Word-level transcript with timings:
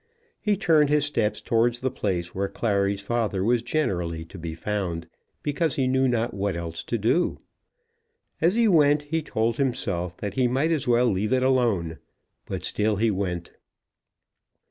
He 0.41 0.57
turned 0.57 0.89
his 0.89 1.05
steps 1.05 1.41
towards 1.41 1.79
the 1.79 1.91
place 1.91 2.33
where 2.33 2.47
Clary's 2.49 3.01
father 3.01 3.43
was 3.43 3.61
generally 3.61 4.25
to 4.25 4.39
be 4.39 4.55
found, 4.55 5.05
because 5.43 5.75
he 5.75 5.87
knew 5.87 6.07
not 6.07 6.33
what 6.33 6.55
else 6.55 6.83
to 6.85 6.97
do. 6.97 7.37
As 8.41 8.55
he 8.55 8.67
went 8.67 9.03
he 9.03 9.21
told 9.21 9.57
himself 9.57 10.17
that 10.17 10.33
he 10.33 10.47
might 10.47 10.71
as 10.71 10.87
well 10.87 11.05
leave 11.05 11.33
it 11.33 11.43
alone; 11.43 11.99
but 12.47 12.63
still 12.65 12.95
he 12.95 13.11
went. 13.11 13.51